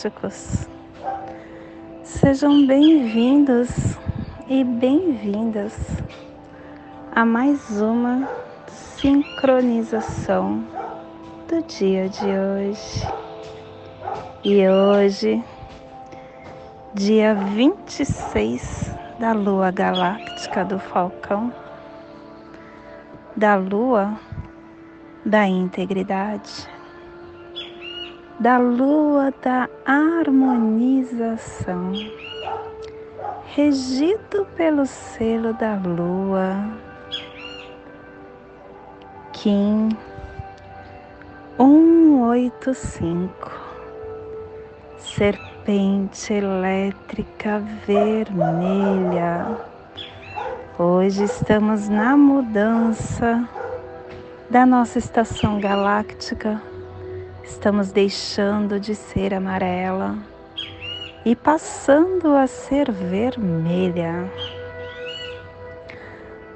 [0.00, 0.66] galácticos.
[2.02, 3.68] Sejam bem-vindos
[4.48, 5.76] e bem-vindas
[7.14, 8.26] a mais uma
[8.96, 10.64] sincronização
[11.48, 13.06] do dia de hoje.
[14.42, 15.44] E hoje,
[16.94, 21.52] dia 26 da lua galáctica do Falcão,
[23.36, 24.18] da lua
[25.26, 26.66] da integridade,
[28.40, 31.92] da lua da harmonização,
[33.54, 36.56] regido pelo selo da lua,
[39.34, 39.90] Kim
[41.58, 43.50] 185
[44.96, 49.58] serpente elétrica vermelha.
[50.78, 53.46] Hoje estamos na mudança
[54.48, 56.69] da nossa estação galáctica.
[57.50, 60.16] Estamos deixando de ser amarela
[61.26, 64.30] e passando a ser vermelha.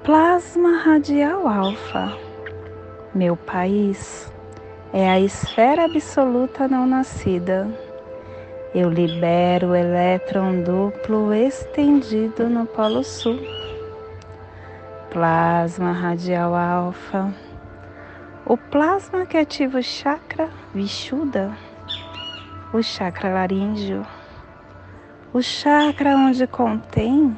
[0.02, 2.16] Plasma radial alfa.
[3.12, 4.32] Meu país
[4.92, 7.68] é a esfera absoluta não nascida
[8.74, 13.38] eu libero o elétron duplo estendido no Polo Sul.
[15.10, 17.32] Plasma radial alfa.
[18.46, 21.56] O plasma que ativa o chakra Vishuddha,
[22.74, 24.06] o chakra laríngeo,
[25.32, 27.34] o chakra onde contém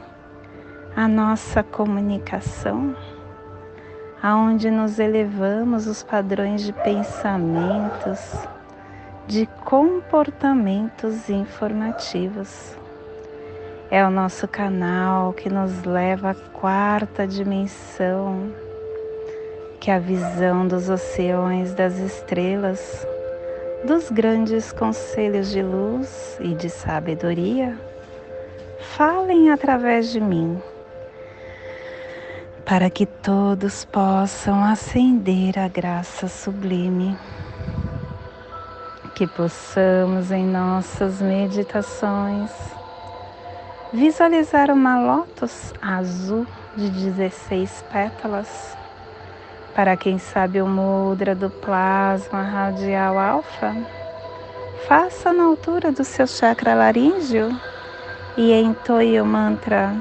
[0.97, 2.97] a nossa comunicação,
[4.21, 8.45] aonde nos elevamos os padrões de pensamentos,
[9.29, 12.77] de comportamentos informativos.
[13.93, 18.66] É o nosso canal que nos leva à quarta dimensão,
[19.81, 23.07] que a visão dos oceanos, das estrelas,
[23.87, 27.79] dos grandes conselhos de luz e de sabedoria,
[28.97, 30.61] falem através de mim,
[32.65, 37.17] para que todos possam acender a graça sublime
[39.17, 42.51] que possamos em nossas meditações
[43.91, 48.77] visualizar uma lótus azul de 16 pétalas.
[49.77, 53.77] Para quem sabe o mudra do plasma radial alfa,
[54.89, 57.51] faça na altura do seu chakra laríngeo
[58.39, 59.95] e entoie o mantra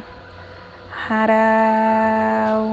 [1.10, 2.72] Haraum.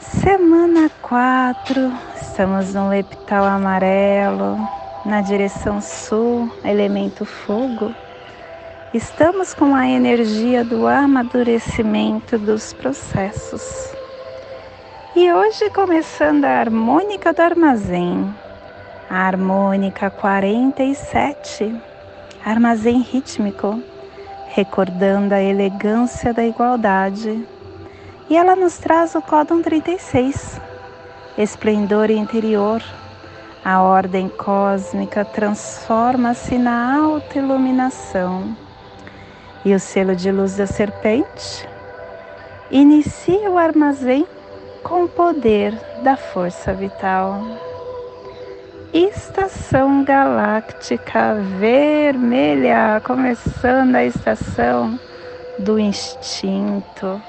[0.00, 4.58] Semana 4, estamos no epital amarelo,
[5.06, 7.94] na direção sul, elemento fogo.
[8.94, 13.92] Estamos com a energia do amadurecimento dos processos.
[15.16, 18.32] E hoje começando a harmônica do armazém,
[19.10, 21.74] a harmônica 47,
[22.46, 23.82] armazém rítmico,
[24.50, 27.44] recordando a elegância da igualdade
[28.30, 30.60] e ela nos traz o códon 36,
[31.36, 32.80] esplendor interior.
[33.64, 38.56] A ordem cósmica transforma-se na alta iluminação.
[39.64, 41.68] E o selo de luz da serpente
[42.70, 44.26] inicia o armazém
[44.82, 47.40] com o poder da força vital.
[48.92, 54.98] Estação galáctica vermelha, começando a estação
[55.58, 57.20] do instinto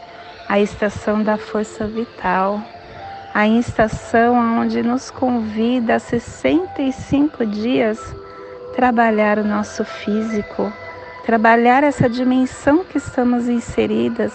[0.48, 2.62] a estação da força vital,
[3.34, 8.00] a estação onde nos convida a 65 dias
[8.76, 10.72] trabalhar o nosso físico,
[11.26, 14.32] trabalhar essa dimensão que estamos inseridas,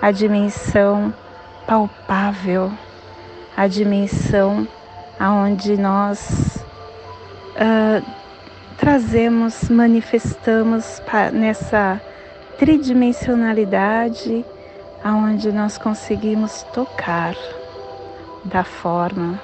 [0.00, 1.12] a dimensão
[1.66, 2.72] palpável,
[3.56, 4.66] a dimensão
[5.18, 6.64] aonde nós
[7.56, 8.04] uh,
[8.78, 11.02] trazemos, manifestamos
[11.32, 12.00] nessa
[12.58, 14.44] tridimensionalidade
[15.02, 17.34] aonde nós conseguimos tocar
[18.44, 19.40] da forma.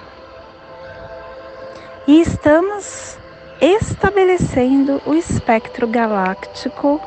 [2.06, 3.19] E estamos
[3.60, 7.00] estabelecendo o espectro galáctico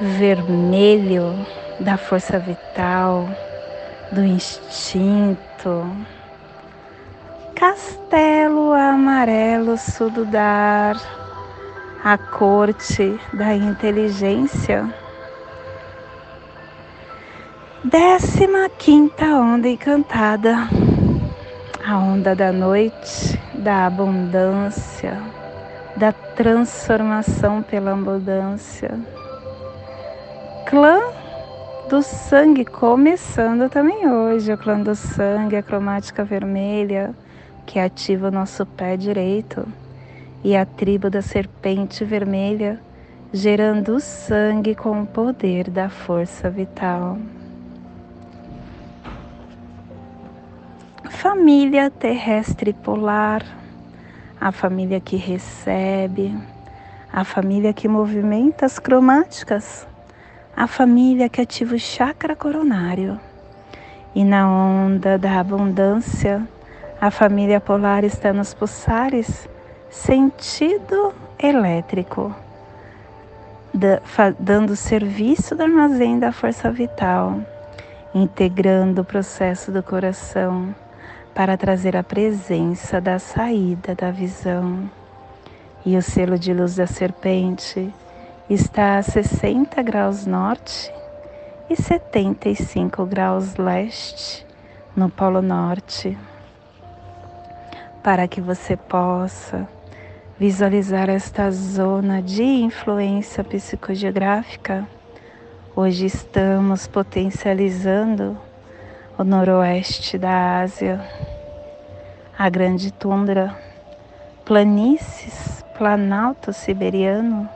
[0.00, 1.46] vermelho
[1.80, 3.28] da força vital,
[4.12, 5.86] do instinto.
[7.54, 10.96] Castelo amarelo sududar,
[12.04, 14.88] a corte da inteligência
[17.84, 20.68] Décima quinta onda encantada,
[21.86, 25.16] a onda da noite, da abundância,
[25.98, 28.98] da transformação pela abundância.
[30.66, 31.00] Clã
[31.90, 37.14] do sangue começando também hoje, o clã do sangue, a cromática vermelha,
[37.66, 39.66] que ativa o nosso pé direito,
[40.44, 42.80] e a tribo da serpente vermelha,
[43.32, 47.18] gerando o sangue com o poder da força vital.
[51.08, 53.42] família terrestre polar,
[54.40, 56.36] a família que recebe,
[57.12, 59.86] a família que movimenta as cromáticas,
[60.56, 63.18] a família que ativa o chakra coronário.
[64.14, 66.46] E na onda da abundância,
[67.00, 69.48] a família polar está nos pulsares
[69.90, 72.34] sentido elétrico,
[74.38, 77.40] dando serviço do armazém da força vital,
[78.14, 80.74] integrando o processo do coração
[81.38, 84.90] para trazer a presença da saída da visão.
[85.86, 87.94] E o selo de luz da serpente
[88.50, 90.92] está a 60 graus norte
[91.70, 94.44] e 75 graus leste
[94.96, 96.18] no Polo Norte,
[98.02, 99.68] para que você possa
[100.40, 104.84] visualizar esta zona de influência psicogeográfica.
[105.76, 108.36] Hoje estamos potencializando
[109.18, 111.00] o noroeste da Ásia,
[112.38, 113.52] a grande tundra,
[114.44, 117.48] planícies, planalto siberiano,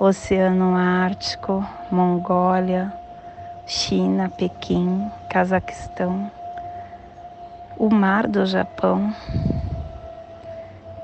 [0.00, 2.92] Oceano Ártico, Mongólia,
[3.68, 6.28] China, Pequim, Cazaquistão,
[7.78, 9.14] o Mar do Japão,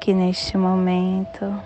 [0.00, 1.62] que neste momento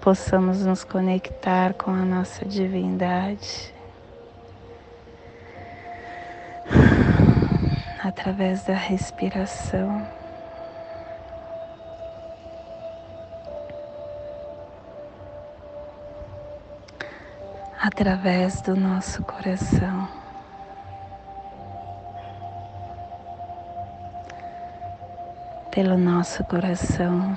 [0.00, 3.72] possamos nos conectar com a nossa divindade
[8.04, 10.06] através da respiração.
[17.80, 20.08] Através do nosso coração.
[25.70, 27.36] Pelo nosso coração,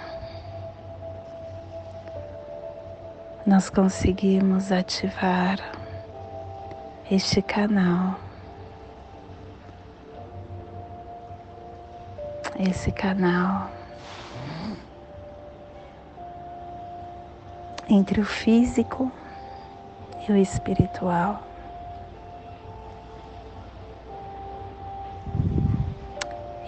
[3.45, 5.57] nós conseguimos ativar
[7.09, 8.26] este canal
[12.59, 13.69] esse canal
[17.89, 19.11] entre o físico
[20.27, 21.43] e o espiritual.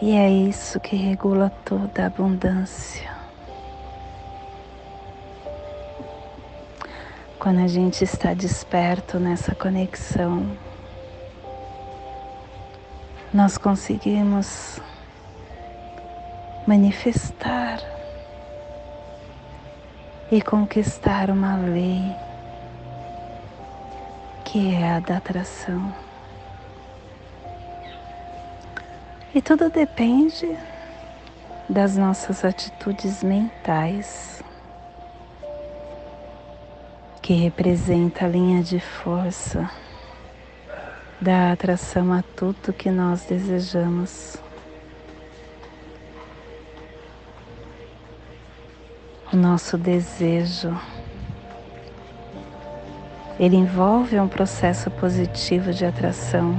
[0.02, 3.10] E é isso que regula toda a abundância.
[7.38, 10.46] Quando a gente está desperto nessa conexão,
[13.34, 14.80] nós conseguimos
[16.70, 17.80] manifestar
[20.32, 22.16] e conquistar uma lei
[24.46, 25.92] que é a da atração.
[29.34, 30.56] E tudo depende
[31.68, 34.44] das nossas atitudes mentais,
[37.20, 39.68] que representa a linha de força
[41.20, 44.49] da atração a tudo que nós desejamos.
[49.32, 50.76] O nosso desejo.
[53.40, 56.58] Ele envolve um processo positivo de atração.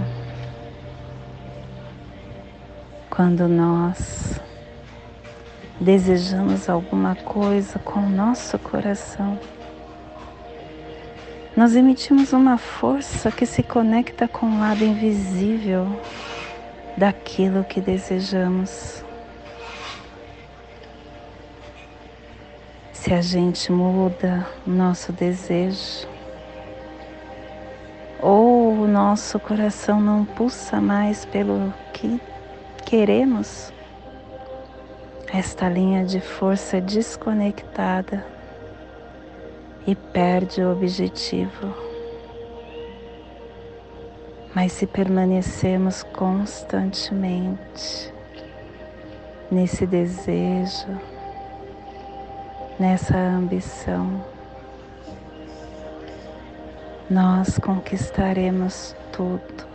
[3.10, 4.40] Quando nós
[5.80, 9.38] desejamos alguma coisa com o nosso coração,
[11.56, 16.00] nós emitimos uma força que se conecta com o lado invisível
[16.96, 19.04] daquilo que desejamos.
[23.10, 26.06] Se a gente muda o nosso desejo,
[28.22, 32.20] ou o nosso coração não pulsa mais pelo que
[32.86, 33.72] queremos,
[35.34, 38.24] esta linha de força é desconectada
[39.88, 41.74] e perde o objetivo.
[44.54, 48.14] Mas se permanecemos constantemente
[49.50, 50.96] nesse desejo,
[52.80, 54.24] nessa ambição,
[57.10, 59.68] nós conquistaremos tudo.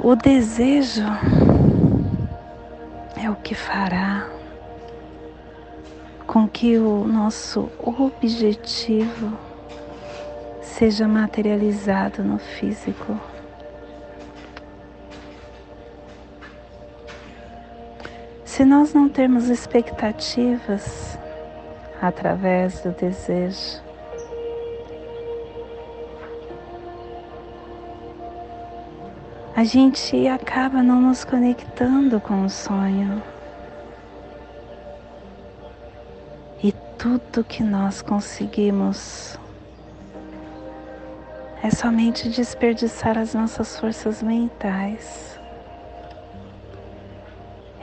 [0.00, 1.02] O desejo
[3.20, 4.28] é o que fará
[6.24, 9.36] com que o nosso objetivo
[10.62, 13.18] seja materializado no físico.
[18.58, 21.16] Se nós não temos expectativas
[22.02, 23.80] através do desejo,
[29.54, 33.22] a gente acaba não nos conectando com o sonho.
[36.60, 39.38] E tudo que nós conseguimos
[41.62, 45.37] é somente desperdiçar as nossas forças mentais.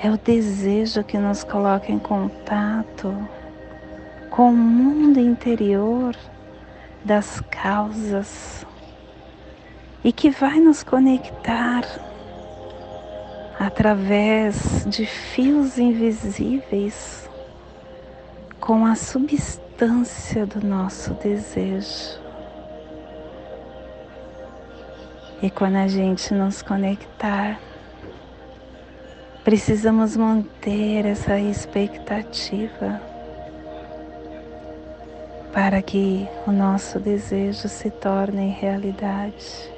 [0.01, 3.15] É o desejo que nos coloca em contato
[4.29, 6.15] com o mundo interior
[7.03, 8.65] das causas
[10.03, 11.83] e que vai nos conectar
[13.59, 17.29] através de fios invisíveis
[18.59, 22.19] com a substância do nosso desejo.
[25.41, 27.59] E quando a gente nos conectar,
[29.45, 32.99] precisamos manter essa expectativa
[35.53, 39.71] para que o nosso desejo se torne realidade.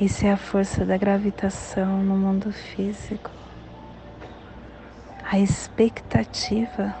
[0.00, 3.32] Isso é a força da gravitação no mundo físico.
[5.28, 6.94] A expectativa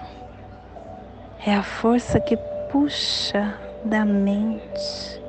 [1.46, 2.36] é a força que
[2.68, 5.22] puxa da mente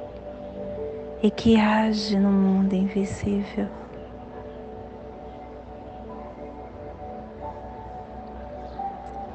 [1.21, 3.78] e que age no mundo invisível.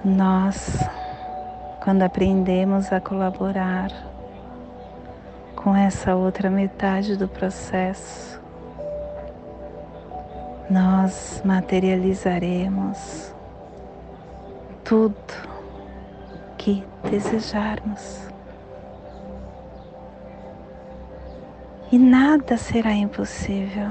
[0.04, 0.78] Nós,
[1.82, 3.90] quando aprendemos a colaborar
[5.56, 8.40] com essa outra metade do processo,
[10.68, 13.34] nós materializaremos
[14.84, 15.16] tudo
[16.58, 18.25] que desejarmos.
[21.94, 23.88] e nada será impossível.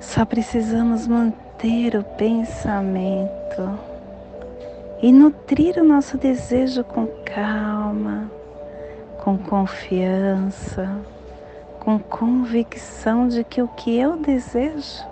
[0.00, 3.78] Só precisamos manter o pensamento
[5.02, 8.30] e nutrir o nosso desejo com calma,
[9.24, 10.88] com confiança,
[11.80, 15.04] com convicção de que o que eu desejo,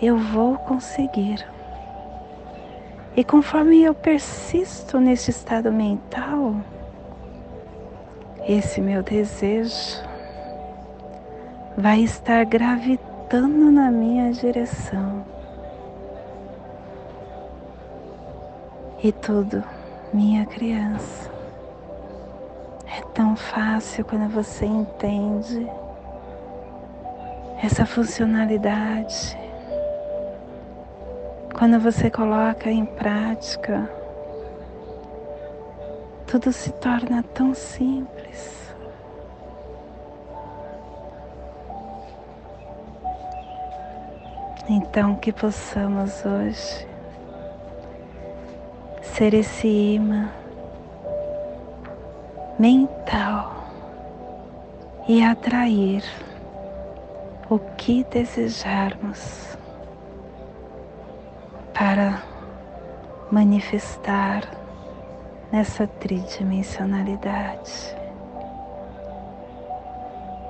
[0.00, 1.46] eu vou conseguir.
[3.14, 6.56] E conforme eu persisto nesse estado mental,
[8.48, 10.02] esse meu desejo
[11.76, 15.39] vai estar gravitando na minha direção.
[19.02, 19.64] E tudo,
[20.12, 21.30] minha criança,
[22.86, 25.66] é tão fácil quando você entende
[27.62, 29.38] essa funcionalidade.
[31.54, 33.88] Quando você coloca em prática
[36.30, 38.72] tudo se torna tão simples.
[44.68, 46.89] Então, que possamos hoje
[49.20, 50.30] ser esse imã
[52.58, 53.66] mental
[55.06, 56.02] e atrair
[57.50, 59.58] o que desejarmos
[61.74, 62.22] para
[63.30, 64.42] manifestar
[65.52, 67.94] nessa tridimensionalidade.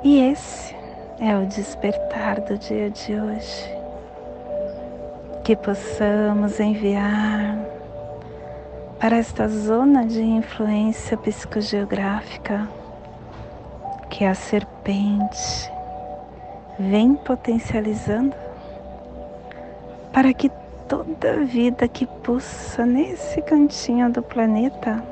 [0.05, 0.77] E esse
[1.19, 3.69] é o despertar do dia de hoje.
[5.43, 7.80] Que possamos enviar
[9.01, 12.69] para esta zona de influência psicogeográfica
[14.11, 15.73] que a serpente
[16.79, 18.37] vem potencializando
[20.13, 20.51] para que
[20.87, 25.03] toda vida que pulsa nesse cantinho do planeta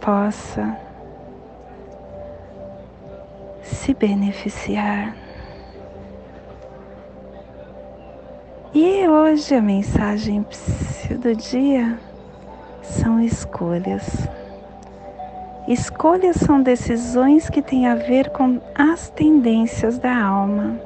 [0.00, 0.76] possa
[3.62, 5.14] se beneficiar.
[8.74, 10.44] E hoje a mensagem
[11.20, 11.96] do dia
[12.84, 14.28] são escolhas.
[15.66, 20.78] Escolhas são decisões que têm a ver com as tendências da alma.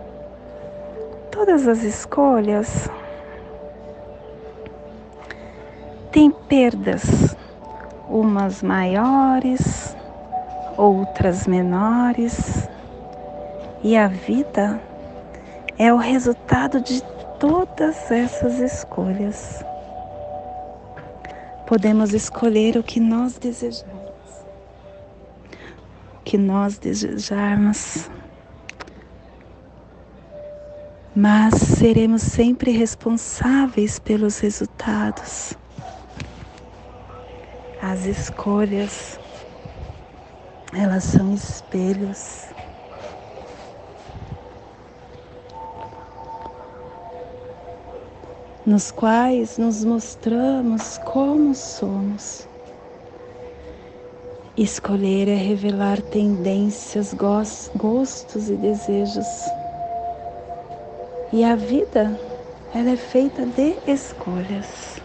[1.31, 2.89] Todas as escolhas
[6.13, 7.37] tem perdas,
[8.09, 9.97] umas maiores,
[10.77, 12.69] outras menores,
[13.83, 14.81] e a vida
[15.79, 17.03] é o resultado de
[17.39, 19.65] todas essas escolhas.
[21.69, 24.11] Podemos escolher o que nós desejamos.
[26.15, 28.09] O que nós desejarmos.
[31.21, 35.53] mas seremos sempre responsáveis pelos resultados.
[37.83, 39.19] As escolhas,
[40.73, 42.45] elas são espelhos.
[48.69, 52.47] Nos quais nos mostramos como somos.
[54.59, 59.27] Escolher é revelar tendências, gostos e desejos.
[61.33, 62.21] E a vida,
[62.75, 65.01] ela é feita de escolhas.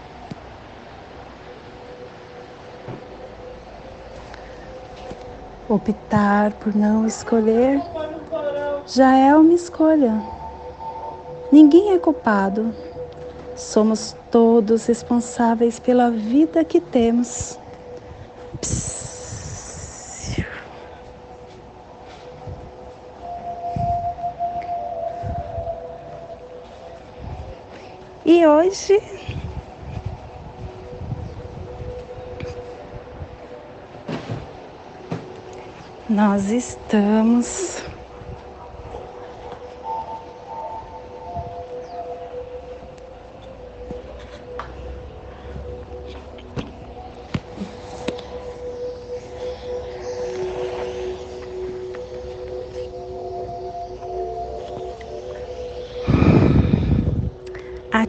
[5.70, 7.82] Optar por não escolher
[8.86, 10.22] já é uma escolha.
[11.50, 12.92] Ninguém é culpado.
[13.55, 17.60] Somos todos responsáveis pela vida que temos.
[18.60, 19.03] Psst.
[28.25, 29.01] E hoje
[36.10, 37.83] nós estamos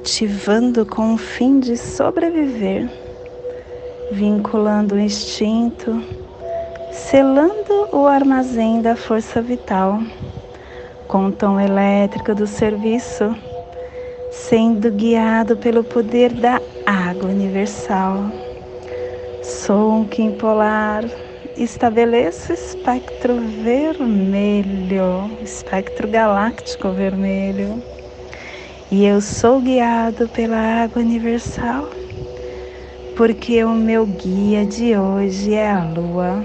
[0.04, 2.90] ativando com o fim de sobreviver,
[4.12, 5.98] vinculando o instinto,
[6.92, 9.98] selando o armazém da força vital
[11.08, 13.34] com o tom elétrico do serviço,
[14.30, 18.30] sendo guiado pelo poder da água universal.
[19.42, 21.02] Som quimpolar,
[21.56, 27.82] estabeleço espectro vermelho, espectro galáctico vermelho
[28.94, 31.90] e eu sou guiado pela água universal,
[33.16, 36.44] porque o meu guia de hoje é a lua.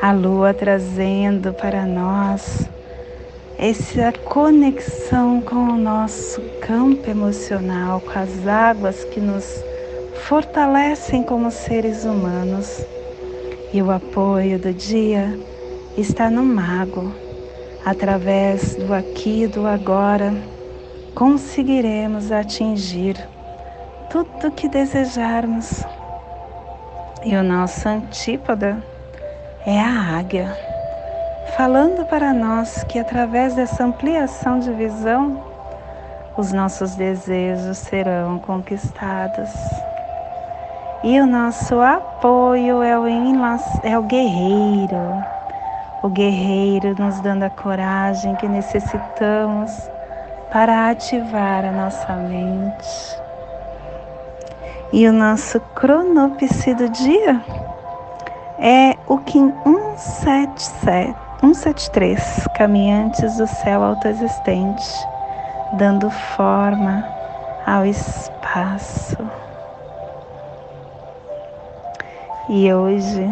[0.00, 2.66] A lua trazendo para nós
[3.58, 9.62] essa conexão com o nosso campo emocional, com as águas que nos
[10.26, 12.82] fortalecem como seres humanos.
[13.74, 15.38] E o apoio do dia
[15.98, 17.12] está no mago,
[17.84, 20.55] através do aqui e do agora
[21.16, 23.16] conseguiremos atingir
[24.10, 25.82] tudo que desejarmos.
[27.24, 28.76] E o nosso antípoda
[29.66, 30.54] é a águia,
[31.56, 35.42] falando para nós que através dessa ampliação de visão,
[36.36, 39.50] os nossos desejos serão conquistados.
[41.02, 43.06] E o nosso apoio é o,
[43.82, 45.24] é o guerreiro,
[46.02, 49.95] o guerreiro nos dando a coragem que necessitamos
[50.56, 53.20] para ativar a nossa mente.
[54.90, 57.44] E o nosso cronopse do dia
[58.58, 59.52] é o Kim
[59.94, 64.82] 177, 173, Caminhantes do Céu Autoexistente,
[65.74, 67.06] dando forma
[67.66, 69.18] ao espaço.
[72.48, 73.30] E hoje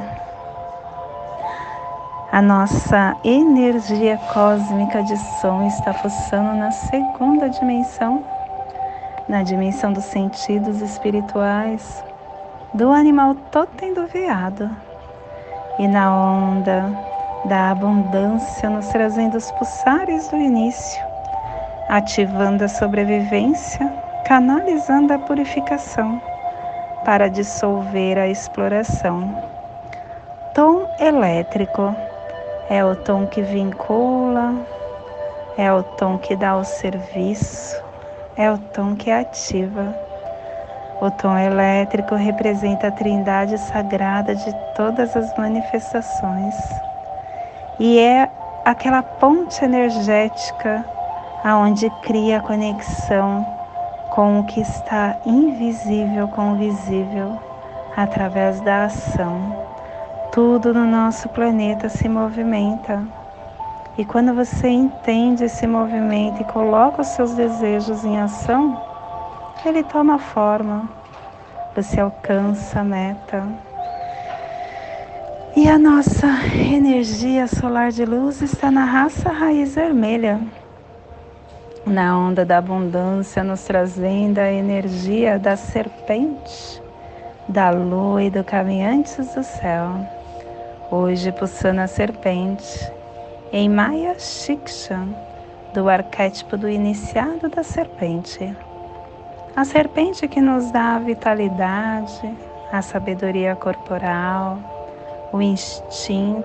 [2.35, 8.25] a nossa energia cósmica de som está pulsando na segunda dimensão,
[9.29, 12.03] na dimensão dos sentidos espirituais,
[12.75, 14.69] do animal totem do veado,
[15.79, 16.91] e na onda
[17.45, 21.01] da abundância, nos trazendo os pulsares do início,
[21.89, 23.87] ativando a sobrevivência,
[24.27, 26.21] canalizando a purificação
[27.05, 29.41] para dissolver a exploração.
[30.53, 31.95] Tom elétrico
[32.69, 34.55] é o tom que vincula,
[35.57, 37.83] é o tom que dá o serviço,
[38.37, 39.95] é o tom que ativa.
[41.01, 46.55] O tom elétrico representa a trindade sagrada de todas as manifestações
[47.79, 48.31] e é
[48.65, 50.85] aquela ponte energética
[51.43, 53.45] aonde cria a conexão
[54.11, 57.39] com o que está invisível com o visível
[57.97, 59.54] através da ação.
[60.35, 63.07] Tudo no nosso planeta se movimenta.
[63.97, 68.77] E quando você entende esse movimento e coloca os seus desejos em ação,
[69.65, 70.89] ele toma forma.
[71.77, 73.47] Você alcança a meta.
[75.55, 80.41] E a nossa energia solar de luz está na raça raiz vermelha,
[81.87, 86.83] na onda da abundância, nos trazendo a energia da serpente,
[87.49, 90.14] da lua e do caminhantes do céu.
[90.91, 92.93] Hoje pulsando a serpente
[93.51, 95.01] em Maya Shiksha,
[95.73, 98.55] do arquétipo do iniciado da serpente.
[99.57, 102.37] A serpente que nos dá a vitalidade,
[102.71, 104.59] a sabedoria corporal,
[105.33, 106.45] o instinto,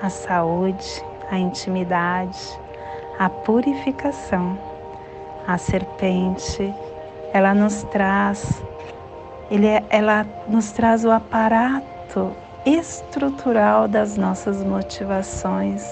[0.00, 2.58] a saúde, a intimidade,
[3.18, 4.58] a purificação.
[5.46, 6.74] A serpente,
[7.32, 8.64] ela nos traz,
[9.50, 12.34] ele, é, ela nos traz o aparato
[12.66, 15.86] estrutural das nossas motivações,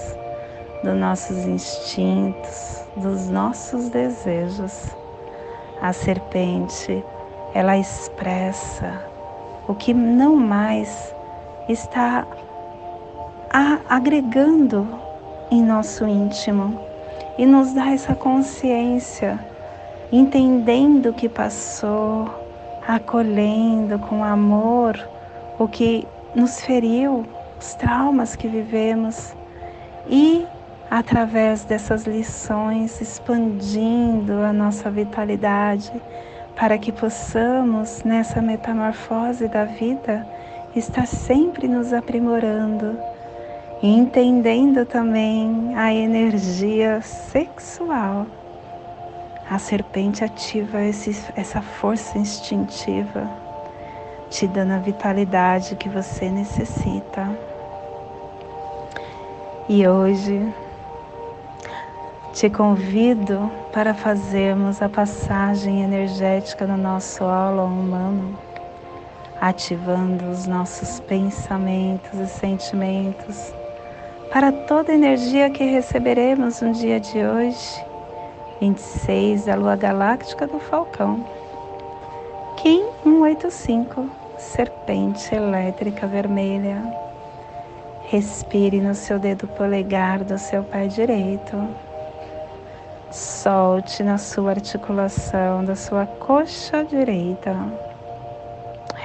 [0.83, 4.89] dos nossos instintos, dos nossos desejos.
[5.81, 7.03] A serpente,
[7.53, 9.01] ela expressa
[9.67, 11.15] o que não mais
[11.69, 12.27] está
[13.89, 14.85] agregando
[15.49, 16.77] em nosso íntimo
[17.37, 19.39] e nos dá essa consciência,
[20.11, 22.29] entendendo o que passou,
[22.85, 24.97] acolhendo com amor
[25.57, 27.25] o que nos feriu,
[27.59, 29.33] os traumas que vivemos
[30.07, 30.45] e
[30.91, 35.91] através dessas lições expandindo a nossa vitalidade
[36.55, 40.27] para que possamos nessa metamorfose da vida
[40.75, 42.97] estar sempre nos aprimorando
[43.81, 48.25] e entendendo também a energia sexual.
[49.49, 53.44] A serpente ativa esse, essa força instintiva
[54.29, 57.29] te dando a vitalidade que você necessita.
[59.67, 60.53] E hoje
[62.33, 68.37] te convido para fazermos a passagem energética no nosso aula humano,
[69.39, 73.53] ativando os nossos pensamentos e sentimentos
[74.31, 77.85] para toda a energia que receberemos no dia de hoje,
[78.59, 81.25] 26 da Lua Galáctica do Falcão.
[82.57, 86.81] Kim 185, serpente elétrica vermelha.
[88.07, 91.67] Respire no seu dedo polegar do seu pé direito.
[93.11, 97.55] Solte na sua articulação da sua coxa direita.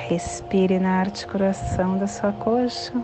[0.09, 2.95] Respire na articulação da sua coxa.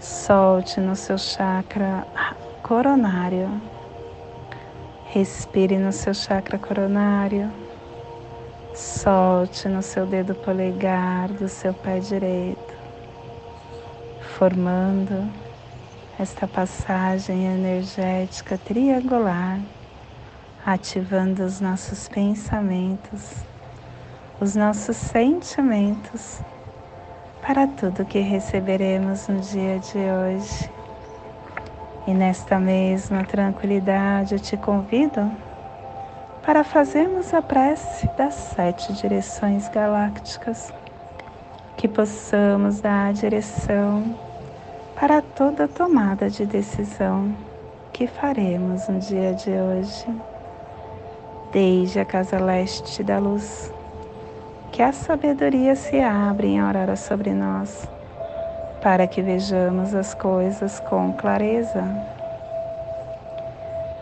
[0.00, 2.06] Solte no seu chakra
[2.62, 3.48] coronário.
[5.06, 7.61] Respire no seu chakra coronário.
[8.74, 12.74] Solte no seu dedo polegar do seu pé direito,
[14.38, 15.30] formando
[16.18, 19.60] esta passagem energética triangular,
[20.64, 23.44] ativando os nossos pensamentos,
[24.40, 26.40] os nossos sentimentos
[27.46, 30.70] para tudo que receberemos no dia de hoje.
[32.06, 35.30] E nesta mesma tranquilidade eu te convido
[36.44, 40.72] para fazermos a prece das sete direções galácticas,
[41.76, 44.14] que possamos dar a direção
[44.98, 47.34] para toda tomada de decisão
[47.92, 50.06] que faremos no dia de hoje.
[51.52, 53.72] Desde a casa leste da luz,
[54.72, 57.86] que a sabedoria se abra em aurora sobre nós,
[58.80, 61.84] para que vejamos as coisas com clareza.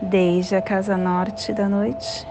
[0.01, 2.30] Desde a casa norte da noite,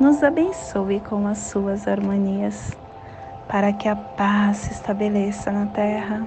[0.00, 2.72] nos abençoe com as suas harmonias,
[3.46, 6.26] para que a paz se estabeleça na Terra,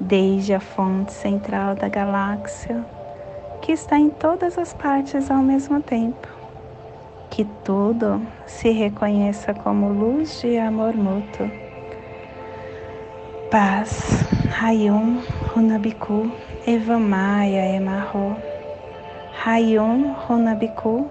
[0.00, 2.82] desde a fonte central da galáxia,
[3.60, 6.26] que está em todas as partes ao mesmo tempo.
[7.28, 11.50] Que tudo se reconheça como luz de amor mútuo.
[13.50, 14.24] Paz,
[14.58, 15.20] Hayum,
[15.52, 16.30] Runabiku,
[16.66, 18.36] Evamaya, Emarro.
[19.44, 21.10] Hayum, Runabiku,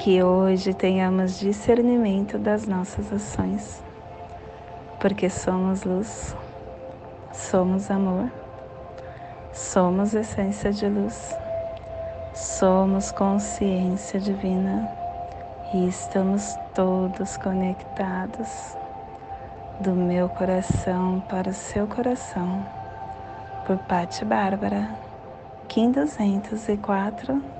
[0.00, 3.82] Que hoje tenhamos discernimento das nossas ações,
[4.98, 6.34] porque somos luz,
[7.34, 8.32] somos amor,
[9.52, 11.36] somos essência de luz,
[12.32, 14.90] somos consciência divina
[15.74, 18.74] e estamos todos conectados
[19.80, 22.64] do meu coração para o seu coração.
[23.66, 24.88] Por Patti Bárbara,
[25.68, 27.59] Kim 204,